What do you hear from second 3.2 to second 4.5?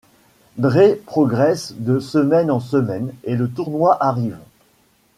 et le tournoi arrive.